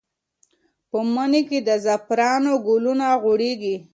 [0.89, 3.75] په مني کې د زعفرانو ګلونه غوړېږي.